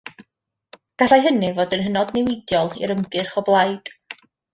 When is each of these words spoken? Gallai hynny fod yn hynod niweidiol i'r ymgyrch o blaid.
Gallai 1.01 1.19
hynny 1.25 1.51
fod 1.59 1.75
yn 1.77 1.83
hynod 1.87 2.13
niweidiol 2.15 2.73
i'r 2.85 2.95
ymgyrch 2.95 3.37
o 3.43 3.45
blaid. 3.51 3.93